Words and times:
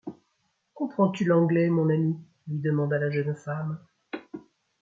Comprends-tu 0.73 1.25
l’anglais, 1.25 1.69
mon 1.69 1.87
ami? 1.91 2.17
lui 2.47 2.57
demanda 2.59 2.97
la 2.97 3.11
jeune 3.11 3.35
femme. 3.35 3.77